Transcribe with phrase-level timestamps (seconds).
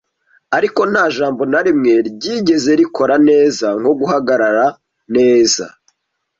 [0.57, 4.65] ariko nta jambo na rimwe ryigeze rikora neza nko guhagarara
[5.15, 5.65] neza.